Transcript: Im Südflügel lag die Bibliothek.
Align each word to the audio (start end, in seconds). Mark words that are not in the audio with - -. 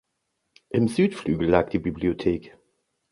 Im 0.71 0.87
Südflügel 0.87 1.47
lag 1.47 1.69
die 1.69 1.77
Bibliothek. 1.77 2.57